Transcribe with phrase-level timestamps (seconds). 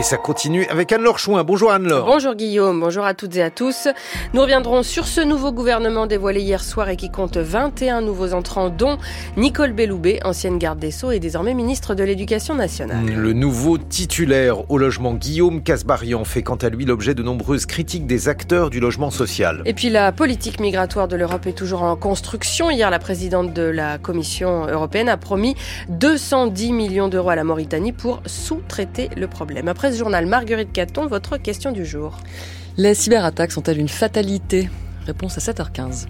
[0.00, 1.44] Et ça continue avec Anne-Laure Chouin.
[1.44, 2.06] Bonjour Anne-Laure.
[2.06, 3.86] Bonjour Guillaume, bonjour à toutes et à tous.
[4.32, 8.70] Nous reviendrons sur ce nouveau gouvernement dévoilé hier soir et qui compte 21 nouveaux entrants,
[8.70, 8.96] dont
[9.36, 13.04] Nicole Belloubet, ancienne garde des Sceaux et désormais ministre de l'Éducation nationale.
[13.04, 18.06] Le nouveau titulaire au logement Guillaume Casbarian fait quant à lui l'objet de nombreuses critiques
[18.06, 19.60] des acteurs du logement social.
[19.66, 22.70] Et puis la politique migratoire de l'Europe est toujours en construction.
[22.70, 25.56] Hier, la présidente de la Commission européenne a promis
[25.90, 29.68] 210 millions d'euros à la Mauritanie pour sous-traiter le problème.
[29.68, 32.16] Après journal, Marguerite Caton, votre question du jour.
[32.76, 34.70] Les cyberattaques sont-elles une fatalité?
[35.06, 36.06] Réponse à 7h15.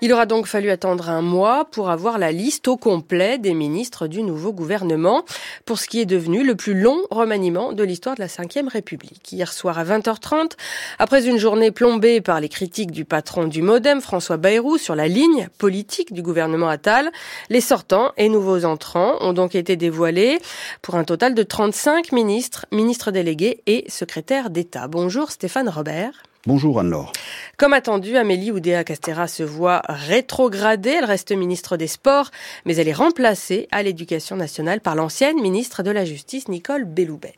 [0.00, 4.06] Il aura donc fallu attendre un mois pour avoir la liste au complet des ministres
[4.06, 5.24] du nouveau gouvernement
[5.64, 9.32] pour ce qui est devenu le plus long remaniement de l'histoire de la Ve République.
[9.32, 10.52] Hier soir à 20h30,
[11.00, 15.08] après une journée plombée par les critiques du patron du Modem, François Bayrou, sur la
[15.08, 17.10] ligne politique du gouvernement Attal,
[17.50, 20.38] les sortants et nouveaux entrants ont donc été dévoilés
[20.80, 24.86] pour un total de 35 ministres, ministres délégués et secrétaires d'État.
[24.86, 26.27] Bonjour Stéphane Robert.
[26.46, 27.12] Bonjour Anne-Laure.
[27.56, 30.96] Comme attendu, Amélie Oudéa Castera se voit rétrogradée.
[30.98, 32.30] Elle reste ministre des Sports,
[32.64, 37.34] mais elle est remplacée à l'Éducation nationale par l'ancienne ministre de la Justice, Nicole Belloubet.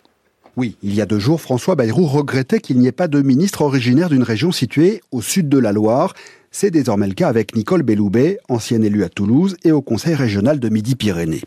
[0.56, 3.62] Oui, il y a deux jours, François Bayrou regrettait qu'il n'y ait pas de ministre
[3.62, 6.14] originaire d'une région située au sud de la Loire.
[6.52, 10.58] C'est désormais le cas avec Nicole Belloubet, ancienne élue à Toulouse et au Conseil régional
[10.58, 11.42] de Midi-Pyrénées.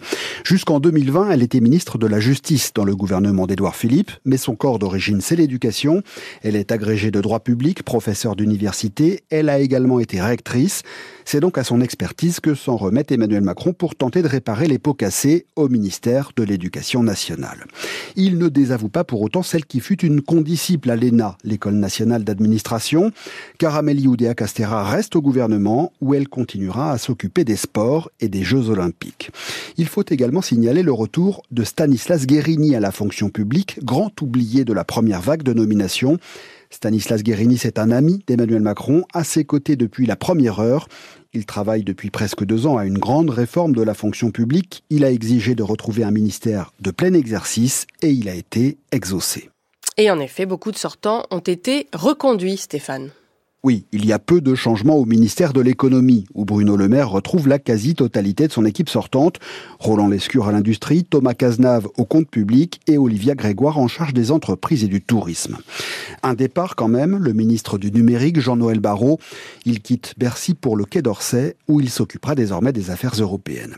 [0.46, 4.56] Jusqu'en 2020, elle était ministre de la Justice dans le gouvernement d'Édouard Philippe, mais son
[4.56, 6.04] corps d'origine, c'est l'éducation.
[6.42, 9.26] Elle est agrégée de droit public, professeure d'université.
[9.30, 10.84] Elle a également été rectrice.
[11.26, 14.80] C'est donc à son expertise que s'en remet Emmanuel Macron pour tenter de réparer les
[14.80, 17.66] pots cassés au ministère de l'Éducation nationale.
[18.16, 22.24] Il ne désavoue pas pour autant celle qui fut une condisciple à l'ENA, l'École nationale
[22.24, 23.12] d'administration,
[23.58, 28.44] car Amélie Oudéa-Castera reste au gouvernement où elle continuera à s'occuper des sports et des
[28.44, 29.31] Jeux olympiques.
[29.75, 34.66] Il faut également signaler le retour de Stanislas Guérini à la fonction publique, grand oublié
[34.66, 36.19] de la première vague de nomination.
[36.69, 40.88] Stanislas Guérini, c'est un ami d'Emmanuel Macron, à ses côtés depuis la première heure.
[41.34, 44.84] Il travaille depuis presque deux ans à une grande réforme de la fonction publique.
[44.91, 49.50] Il a exigé de retrouver un ministère de plein exercice et il a été exaucé.
[49.97, 53.09] Et en effet, beaucoup de sortants ont été reconduits, Stéphane.
[53.66, 57.09] Oui, il y a peu de changements au ministère de l'économie, où Bruno Le Maire
[57.09, 59.40] retrouve la quasi-totalité de son équipe sortante.
[59.79, 64.31] Roland Lescure à l'industrie, Thomas Cazenave au compte public et Olivia Grégoire en charge des
[64.31, 65.59] entreprises et du tourisme.
[66.24, 69.18] Un départ quand même, le ministre du numérique, Jean-Noël Barrot.
[69.66, 73.78] Il quitte Bercy pour le Quai d'Orsay, où il s'occupera désormais des affaires européennes.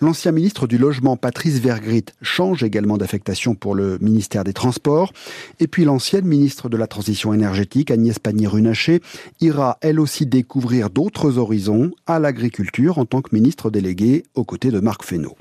[0.00, 5.12] L'ancien ministre du Logement, Patrice Vergrit, change également d'affectation pour le ministère des Transports.
[5.60, 9.00] Et puis l'ancienne ministre de la Transition énergétique, Agnès Pannier-Runacher,
[9.40, 14.70] ira elle aussi découvrir d'autres horizons à l'agriculture en tant que ministre délégué aux côtés
[14.70, 15.36] de Marc Fesneau.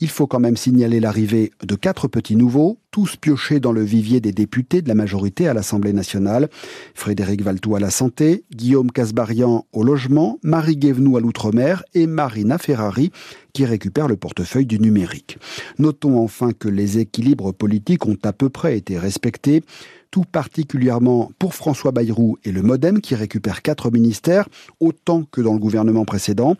[0.00, 4.20] Il faut quand même signaler l'arrivée de quatre petits nouveaux, tous piochés dans le vivier
[4.20, 6.50] des députés de la majorité à l'Assemblée nationale.
[6.94, 12.58] Frédéric Valtou à la santé, Guillaume Casbarian au logement, Marie Guévenoux à l'outre-mer et Marina
[12.58, 13.10] Ferrari
[13.54, 15.38] qui récupère le portefeuille du numérique.
[15.78, 19.62] Notons enfin que les équilibres politiques ont à peu près été respectés
[20.12, 24.46] tout particulièrement pour François Bayrou et le Modem qui récupèrent quatre ministères,
[24.78, 26.54] autant que dans le gouvernement précédent.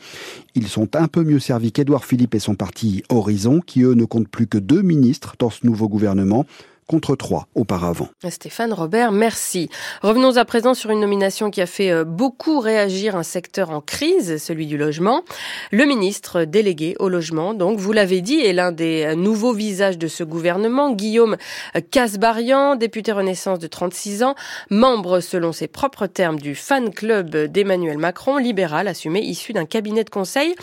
[0.54, 4.06] Ils sont un peu mieux servis qu'Édouard Philippe et son parti Horizon, qui eux ne
[4.06, 6.47] comptent plus que deux ministres dans ce nouveau gouvernement gouvernement
[6.92, 7.16] contre
[7.54, 8.08] auparavant.
[8.28, 9.70] Stéphane Robert, merci.
[10.03, 13.80] Revenons à présent sur une nomination qui a fait euh, beaucoup réagir un secteur en
[13.80, 15.22] crise, celui du logement.
[15.70, 19.98] Le ministre délégué au logement, donc vous l'avez dit, est l'un des euh, nouveaux visages
[19.98, 21.36] de ce gouvernement, Guillaume
[21.76, 24.34] euh, Casbarian, député Renaissance de 36 ans,
[24.70, 30.04] membre selon ses propres termes du fan club d'Emmanuel Macron, libéral assumé issu d'un cabinet
[30.04, 30.54] de conseil.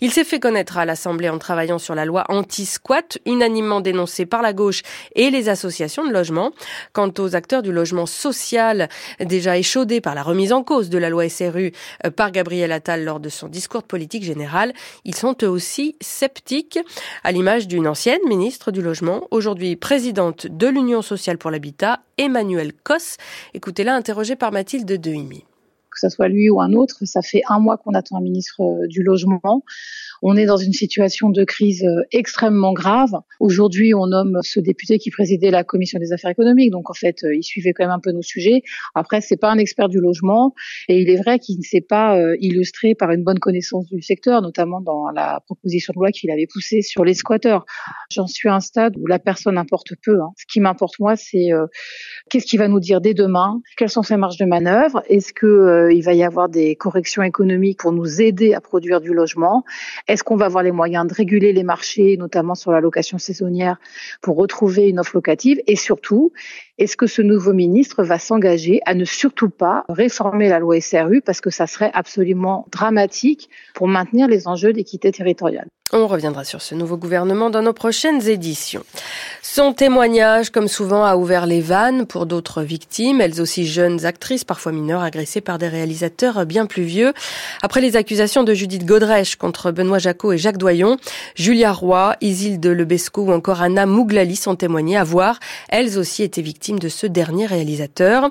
[0.00, 4.42] Il s'est fait connaître à l'Assemblée en travaillant sur la loi anti-squat, unanimement dénoncée par
[4.42, 4.82] la gauche
[5.14, 6.50] et les associations de logement.
[6.92, 8.88] Quant aux acteurs du logement social,
[9.20, 11.72] déjà échaudés par la remise en cause de la loi SRU
[12.04, 14.72] euh, par Gabriel Attal lors de son discours de politique générale,
[15.04, 16.78] ils sont eux aussi sceptiques,
[17.24, 22.72] à l'image d'une ancienne ministre du logement, aujourd'hui présidente de l'Union sociale pour l'habitat, Emmanuelle
[22.72, 23.16] Cos.
[23.54, 25.44] Écoutez-la interrogée par Mathilde Dehimi
[25.98, 26.96] que ce soit lui ou un autre.
[27.04, 29.64] Ça fait un mois qu'on attend un ministre euh, du logement.
[30.22, 33.10] On est dans une situation de crise euh, extrêmement grave.
[33.40, 36.70] Aujourd'hui, on nomme ce député qui présidait la commission des affaires économiques.
[36.70, 38.62] Donc, en fait, euh, il suivait quand même un peu nos sujets.
[38.94, 40.54] Après, c'est pas un expert du logement.
[40.88, 44.42] Et il est vrai qu'il ne s'est pas illustré par une bonne connaissance du secteur,
[44.42, 47.64] notamment dans la proposition de loi qu'il avait poussée sur les squatteurs.
[48.10, 50.20] J'en suis à un stade où la personne importe peu.
[50.20, 50.30] Hein.
[50.36, 51.48] Ce qui m'importe, moi, c'est
[52.30, 53.60] qu'est-ce qu'il va nous dire dès demain?
[53.76, 55.02] Quelles sont ses marges de manœuvre?
[55.08, 59.12] Est-ce que qu'il va y avoir des corrections économiques pour nous aider à produire du
[59.12, 59.64] logement?
[60.08, 63.76] Est-ce qu'on va avoir les moyens de réguler les marchés, notamment sur la location saisonnière,
[64.22, 65.60] pour retrouver une offre locative?
[65.66, 66.32] Et surtout,
[66.78, 71.20] est-ce que ce nouveau ministre va s'engager à ne surtout pas réformer la loi SRU
[71.20, 75.68] parce que ça serait absolument dramatique pour maintenir les enjeux d'équité territoriale?
[75.92, 78.84] On reviendra sur ce nouveau gouvernement dans nos prochaines éditions.
[79.42, 84.44] Son témoignage, comme souvent, a ouvert les vannes pour d'autres victimes, elles aussi jeunes actrices,
[84.44, 87.14] parfois mineures, agressées par des réalisateurs bien plus vieux.
[87.62, 90.98] Après les accusations de Judith Godrèche contre Benoît Jacot et Jacques Doyon,
[91.34, 95.40] Julia Roy, Isilde Lebesco ou encore Anna Mouglali sont témoignées à voir.
[95.70, 98.28] Elles aussi étaient victimes de ce dernier réalisateur.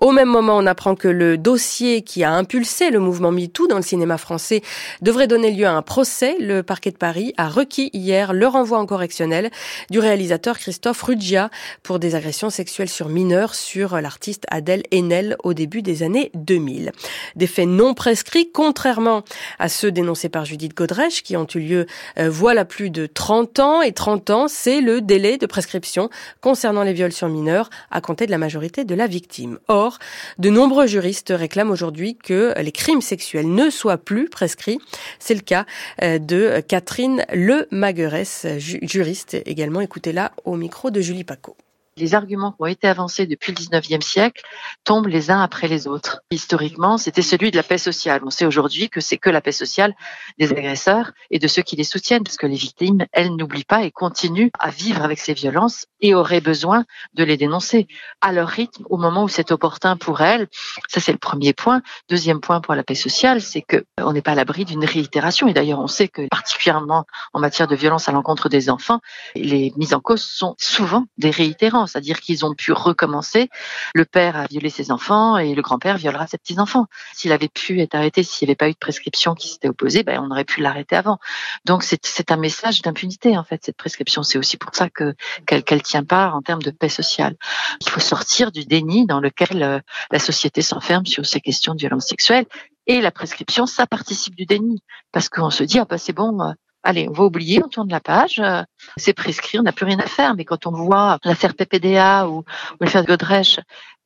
[0.00, 3.76] Au même moment, on apprend que le dossier qui a impulsé le mouvement MeToo dans
[3.76, 4.62] le cinéma français
[5.02, 6.36] devrait donner lieu à un procès.
[6.38, 9.50] Le parquet de Paris a requis hier le renvoi en correctionnel
[9.90, 11.50] du réalisateur Christophe Ruggia
[11.82, 16.92] pour des agressions sexuelles sur mineurs sur l'artiste Adèle Haenel au début des années 2000.
[17.36, 19.24] Des faits non prescrits, contrairement
[19.58, 21.86] à ceux dénoncés par Judith Godrèche, qui ont eu lieu
[22.18, 23.82] euh, voilà plus de 30 ans.
[23.82, 26.10] Et 30 ans, c'est le délai de prescription
[26.42, 29.58] concernant les viols sur mineurs à compter de la majorité de la victime.
[29.68, 29.98] Or,
[30.38, 34.78] de nombreux juristes réclament aujourd'hui que les crimes sexuels ne soient plus prescrits.
[35.18, 35.64] C'est le cas
[36.02, 39.80] euh, de Catherine Le Maguerès, juriste également.
[39.80, 41.56] Écoutez-la au micro de Julie Paco
[41.96, 44.42] les arguments qui ont été avancés depuis le 19e siècle
[44.84, 46.20] tombent les uns après les autres.
[46.30, 48.22] Historiquement, c'était celui de la paix sociale.
[48.24, 49.94] On sait aujourd'hui que c'est que la paix sociale
[50.38, 53.82] des agresseurs et de ceux qui les soutiennent, parce que les victimes, elles n'oublient pas
[53.82, 56.84] et continuent à vivre avec ces violences et auraient besoin
[57.14, 57.86] de les dénoncer
[58.20, 60.48] à leur rythme au moment où c'est opportun pour elles.
[60.88, 61.82] Ça, c'est le premier point.
[62.08, 65.48] Deuxième point pour la paix sociale, c'est que on n'est pas à l'abri d'une réitération.
[65.48, 69.00] Et d'ailleurs, on sait que particulièrement en matière de violence à l'encontre des enfants,
[69.34, 73.48] les mises en cause sont souvent des réitérants c'est-à-dire qu'ils ont pu recommencer.
[73.94, 76.86] Le père a violé ses enfants et le grand-père violera ses petits-enfants.
[77.14, 80.02] S'il avait pu être arrêté, s'il n'y avait pas eu de prescription qui s'était opposée,
[80.02, 81.18] ben, on aurait pu l'arrêter avant.
[81.64, 84.22] Donc c'est un message d'impunité en fait, cette prescription.
[84.22, 85.14] C'est aussi pour ça que
[85.46, 87.36] qu'elle tient pas en termes de paix sociale.
[87.80, 89.80] Il faut sortir du déni dans lequel euh,
[90.10, 92.46] la société s'enferme sur ces questions de violence sexuelle.
[92.86, 94.82] Et la prescription, ça participe du déni.
[95.12, 97.90] Parce qu'on se dit, ah bah c'est bon, euh, allez, on va oublier, on tourne
[97.90, 98.62] la page, euh,
[98.96, 100.34] c'est prescrit, on n'a plus rien à faire.
[100.34, 102.44] Mais quand on voit l'affaire PPDA ou, ou
[102.80, 103.60] l'affaire Godrèche,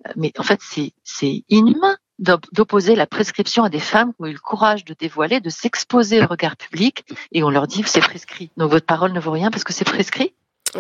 [0.07, 4.33] euh, mais en fait, c'est inhumain d'opposer la prescription à des femmes qui ont eu
[4.33, 8.51] le courage de dévoiler, de s'exposer au regard public, et on leur dit c'est prescrit.
[8.57, 10.33] Donc votre parole ne vaut rien parce que c'est prescrit.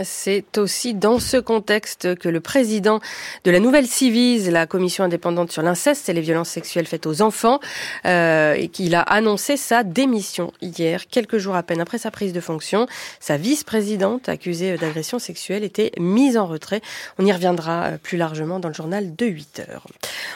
[0.02, 2.98] C'est aussi dans ce contexte que le président
[3.44, 7.22] de la nouvelle Civise, la commission indépendante sur l'inceste et les violences sexuelles faites aux
[7.22, 7.60] enfants,
[8.04, 12.32] euh, et qu'il a annoncé sa démission hier, quelques jours à peine après sa prise
[12.32, 12.88] de fonction.
[13.20, 16.80] Sa vice-présidente, accusée d'agression sexuelle, était mise en retrait.
[17.18, 19.86] On y reviendra euh, plus largement dans le journal de 8 heures.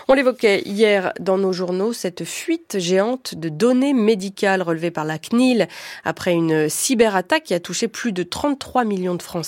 [0.07, 5.19] On l'évoquait hier dans nos journaux, cette fuite géante de données médicales relevées par la
[5.19, 5.67] CNIL
[6.05, 9.48] après une cyberattaque qui a touché plus de 33 millions de Français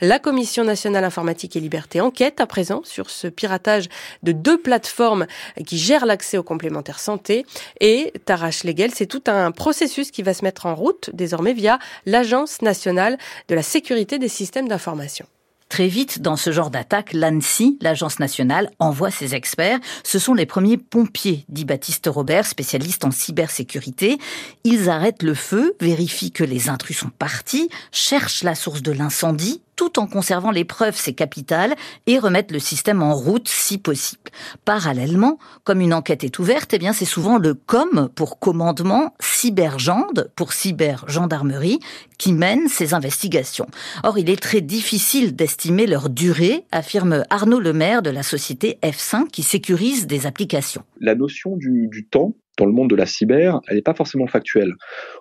[0.00, 3.88] la Commission nationale informatique et liberté enquête à présent sur ce piratage
[4.22, 5.26] de deux plateformes
[5.66, 7.44] qui gèrent l'accès aux complémentaires santé.
[7.80, 11.78] Et Tarache Legal, c'est tout un processus qui va se mettre en route désormais via
[12.06, 13.18] l'Agence nationale
[13.48, 15.26] de la sécurité des systèmes d'information.
[15.72, 19.78] Très vite, dans ce genre d'attaque, l'ANSI, l'Agence nationale, envoie ses experts.
[20.04, 24.18] Ce sont les premiers pompiers, dit Baptiste Robert, spécialiste en cybersécurité.
[24.64, 29.62] Ils arrêtent le feu, vérifient que les intrus sont partis, cherchent la source de l'incendie,
[29.82, 31.74] tout en conservant les preuves, c'est capital,
[32.06, 34.30] et remettre le système en route si possible.
[34.64, 40.30] Parallèlement, comme une enquête est ouverte, eh bien c'est souvent le COM pour commandement, cybergende
[40.36, 41.80] pour cybergendarmerie,
[42.16, 43.66] qui mène ces investigations.
[44.04, 49.30] Or, il est très difficile d'estimer leur durée, affirme Arnaud Lemaire de la société F5
[49.32, 50.84] qui sécurise des applications.
[51.00, 54.26] La notion du, du temps dans le monde de la cyber, elle n'est pas forcément
[54.26, 54.74] factuelle.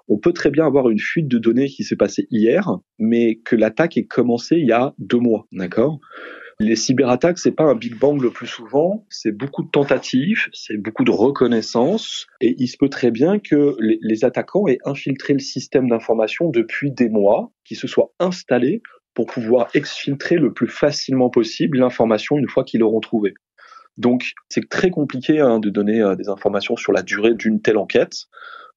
[0.07, 3.55] On peut très bien avoir une fuite de données qui s'est passée hier, mais que
[3.55, 5.99] l'attaque ait commencé il y a deux mois, d'accord?
[6.59, 10.77] Les cyberattaques, c'est pas un big bang le plus souvent, c'est beaucoup de tentatives, c'est
[10.77, 15.39] beaucoup de reconnaissance, et il se peut très bien que les, attaquants aient infiltré le
[15.39, 18.83] système d'information depuis des mois, qui se soient installés
[19.15, 23.33] pour pouvoir exfiltrer le plus facilement possible l'information une fois qu'ils l'auront trouvée.
[23.97, 27.77] Donc c'est très compliqué hein, de donner euh, des informations sur la durée d'une telle
[27.77, 28.27] enquête.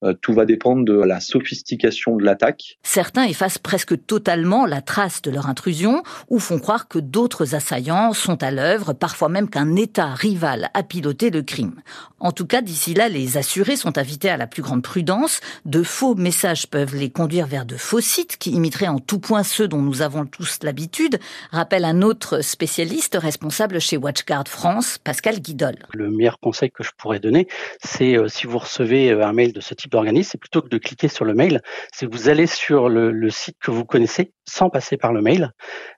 [0.03, 2.77] Euh, tout va dépendre de la sophistication de l'attaque.
[2.83, 8.13] Certains effacent presque totalement la trace de leur intrusion ou font croire que d'autres assaillants
[8.13, 11.81] sont à l'œuvre, parfois même qu'un État rival a piloté le crime.
[12.19, 15.41] En tout cas, d'ici là, les assurés sont invités à la plus grande prudence.
[15.65, 19.43] De faux messages peuvent les conduire vers de faux sites qui imiteraient en tout point
[19.43, 21.19] ceux dont nous avons tous l'habitude,
[21.51, 25.75] rappelle un autre spécialiste responsable chez WatchGuard France, Pascal Guidol.
[25.93, 27.47] Le meilleur conseil que je pourrais donner,
[27.83, 30.69] c'est euh, si vous recevez euh, un mail de ce type d'organisme, c'est plutôt que
[30.69, 31.61] de cliquer sur le mail,
[31.93, 35.21] c'est que vous allez sur le, le, site que vous connaissez sans passer par le
[35.21, 35.51] mail.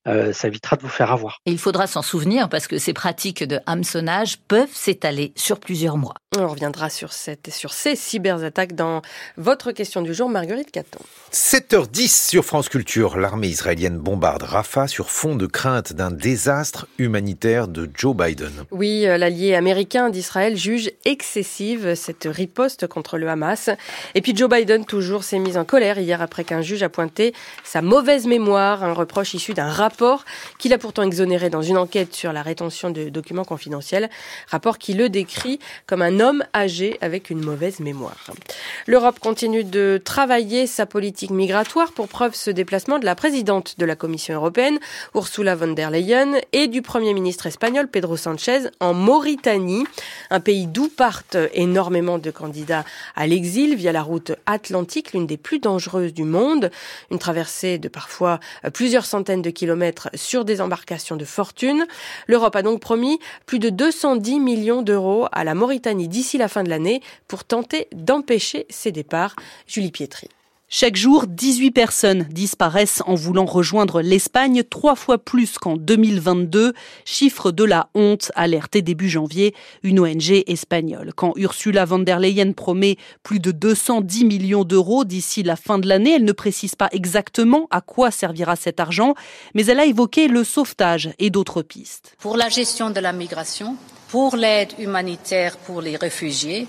[0.08, 1.40] Euh, ça évitera de vous faire avoir.
[1.46, 5.98] Et il faudra s'en souvenir parce que ces pratiques de hameçonnage peuvent s'étaler sur plusieurs
[5.98, 6.16] mois.
[6.38, 9.02] On reviendra sur, cette, sur ces cyberattaques dans
[9.38, 11.00] votre question du jour, Marguerite Caton.
[11.32, 13.18] 7h10 sur France Culture.
[13.18, 18.52] L'armée israélienne bombarde Rafah sur fond de crainte d'un désastre humanitaire de Joe Biden.
[18.72, 23.70] Oui, euh, l'allié américain d'Israël juge excessive cette riposte contre le Hamas.
[24.16, 27.34] Et puis Joe Biden toujours s'est mis en colère hier après qu'un juge a pointé
[27.64, 30.26] sa mauvaise mémoire, un reproche issu d'un rapport
[30.58, 34.10] qu'il a pourtant exonéré dans une enquête sur la rétention de documents confidentiels,
[34.48, 38.28] rapport qui le décrit comme un homme âgé avec une mauvaise mémoire.
[38.86, 43.86] L'Europe continue de travailler sa politique migratoire pour preuve ce déplacement de la présidente de
[43.86, 44.80] la Commission européenne,
[45.16, 49.86] Ursula von der Leyen, et du Premier ministre espagnol, Pedro Sanchez, en Mauritanie,
[50.30, 55.38] un pays d'où partent énormément de candidats à l'exil via la route atlantique, l'une des
[55.38, 56.72] plus dangereuses du monde,
[57.12, 58.40] une traversée de parfois
[58.74, 61.86] plusieurs centaines de kilomètres sur des embarcations de fortune.
[62.28, 66.64] L'Europe a donc promis plus de 210 millions d'euros à la Mauritanie d'ici la fin
[66.64, 69.36] de l'année pour tenter d'empêcher ces départs.
[69.68, 70.30] Julie Pietri.
[70.70, 76.74] Chaque jour, 18 personnes disparaissent en voulant rejoindre l'Espagne, trois fois plus qu'en 2022.
[77.06, 81.14] Chiffre de la honte, alerté début janvier une ONG espagnole.
[81.16, 85.88] Quand Ursula von der Leyen promet plus de 210 millions d'euros d'ici la fin de
[85.88, 89.16] l'année, elle ne précise pas exactement à quoi servira cet argent,
[89.54, 92.14] mais elle a évoqué le sauvetage et d'autres pistes.
[92.20, 93.78] Pour la gestion de la migration,
[94.10, 96.68] pour l'aide humanitaire pour les réfugiés,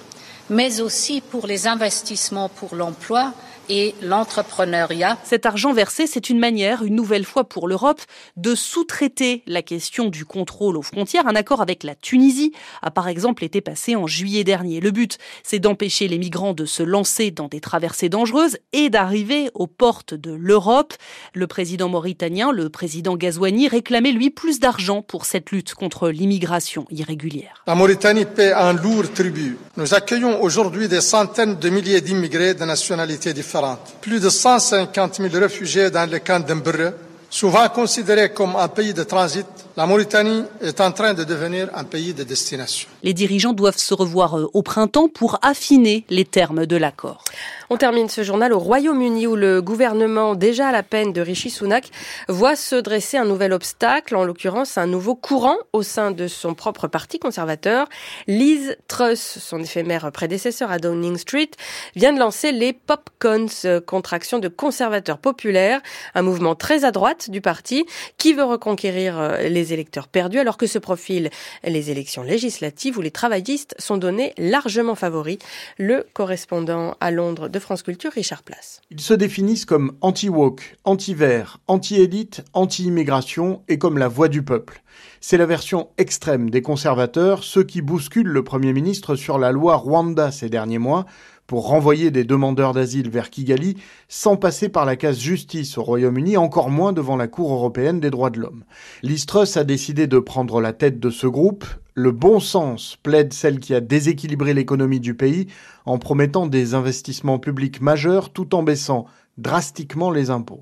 [0.51, 3.35] mais aussi pour les investissements pour l'emploi
[3.69, 5.19] et l'entrepreneuriat.
[5.25, 8.01] Cet argent versé, c'est une manière, une nouvelle fois pour l'Europe,
[8.37, 11.27] de sous-traiter la question du contrôle aux frontières.
[11.27, 14.81] Un accord avec la Tunisie a par exemple été passé en juillet dernier.
[14.81, 19.51] Le but, c'est d'empêcher les migrants de se lancer dans des traversées dangereuses et d'arriver
[19.55, 20.95] aux portes de l'Europe.
[21.35, 26.87] Le président mauritanien, le président Gazouani, réclamait lui plus d'argent pour cette lutte contre l'immigration
[26.91, 27.63] irrégulière.
[27.67, 29.59] La Mauritanie paie un lourd tribut.
[29.77, 33.58] Nous accueillons aujourd'hui des centaines de milliers d'immigrés de nationalités différentes
[34.01, 36.95] plus de 150 000 réfugiés dans le camp d'Embreux,
[37.31, 39.47] souvent considérés comme un pays de transit,
[39.79, 42.89] la Mauritanie est en train de devenir un pays de destination.
[43.05, 47.23] Les dirigeants doivent se revoir euh, au printemps pour affiner les termes de l'accord.
[47.71, 51.51] On termine ce journal au Royaume-Uni où le gouvernement, déjà à la peine de Rishi
[51.51, 51.91] Sunak,
[52.29, 56.55] voit se dresser un nouvel obstacle, en l'occurrence un nouveau courant au sein de son
[56.55, 57.87] propre parti conservateur.
[58.27, 61.51] Liz Truss, son éphémère prédécesseur à Downing Street,
[61.95, 65.81] vient de lancer les Popcons, euh, contraction de conservateurs populaires,
[66.17, 67.85] un mouvement très à droite du parti
[68.17, 69.39] qui veut reconquérir euh,
[69.73, 71.31] électeurs perdus alors que se profilent
[71.65, 75.39] les élections législatives où les travaillistes sont donnés largement favoris.
[75.79, 78.81] Le correspondant à Londres de France Culture, Richard Place.
[78.91, 84.83] Ils se définissent comme anti-woke, anti-vert, anti-élite, anti-immigration et comme la voix du peuple.
[85.21, 89.77] C'est la version extrême des conservateurs, ceux qui bousculent le Premier ministre sur la loi
[89.77, 91.07] Rwanda ces derniers mois
[91.49, 96.37] pour renvoyer des demandeurs d'asile vers Kigali sans passer par la case justice au Royaume-Uni,
[96.37, 98.65] encore moins devant la Cour européenne des droits de l'homme.
[99.03, 101.65] Listrus a décidé de prendre la tête de ce groupe.
[101.95, 105.47] Le bon sens plaide celle qui a déséquilibré l'économie du pays
[105.87, 109.07] en promettant des investissements publics majeurs tout en baissant
[109.39, 110.61] drastiquement les impôts.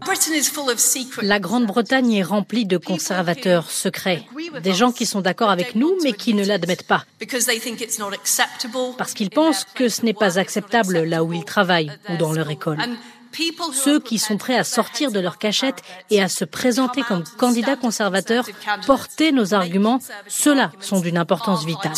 [1.22, 4.22] La Grande-Bretagne est remplie de conservateurs secrets,
[4.62, 7.04] des gens qui sont d'accord avec nous mais qui ne l'admettent pas,
[8.98, 12.50] parce qu'ils pensent que ce n'est pas acceptable là où ils travaillent ou dans leur
[12.50, 12.78] école.
[13.72, 17.76] Ceux qui sont prêts à sortir de leur cachette et à se présenter comme candidats
[17.76, 18.46] conservateurs,
[18.86, 21.92] porter nos arguments, ceux-là sont d'une importance vitale.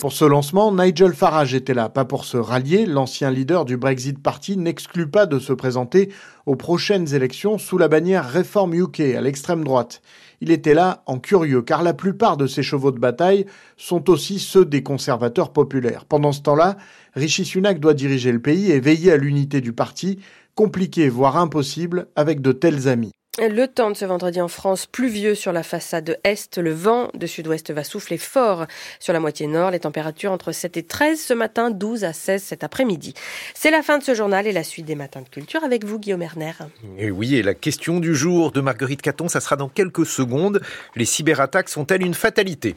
[0.00, 2.86] Pour ce lancement, Nigel Farage était là, pas pour se rallier.
[2.86, 6.12] L'ancien leader du Brexit Party n'exclut pas de se présenter
[6.46, 10.02] aux prochaines élections sous la bannière Reform UK à l'extrême droite.
[10.44, 13.46] Il était là en curieux, car la plupart de ses chevaux de bataille
[13.76, 16.04] sont aussi ceux des conservateurs populaires.
[16.04, 16.78] Pendant ce temps-là,
[17.14, 20.18] Rishi Sunak doit diriger le pays et veiller à l'unité du parti,
[20.56, 23.12] compliqué voire impossible avec de tels amis.
[23.40, 26.58] Le temps de ce vendredi en France, pluvieux sur la façade est.
[26.58, 28.66] Le vent de sud-ouest va souffler fort
[29.00, 29.70] sur la moitié nord.
[29.70, 33.14] Les températures entre 7 et 13 ce matin, 12 à 16 cet après-midi.
[33.54, 35.98] C'est la fin de ce journal et la suite des matins de culture avec vous,
[35.98, 36.52] Guillaume Erner.
[36.98, 40.60] Et oui, et la question du jour de Marguerite Caton, ça sera dans quelques secondes.
[40.94, 42.76] Les cyberattaques sont-elles une fatalité?